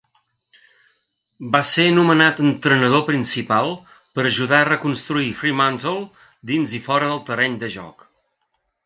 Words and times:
Va 1.55 1.59
ser 1.71 1.83
nomenat 1.97 2.41
entrenador 2.45 3.03
principal 3.09 3.69
per 4.15 4.25
ajudar 4.31 4.57
a 4.63 4.69
reconstruir 4.71 5.29
Fremantle 5.43 5.95
dins 6.53 6.75
i 6.79 6.81
fora 6.89 7.11
del 7.13 7.23
terreny 7.29 7.61
de 7.67 7.71
joc. 7.77 8.05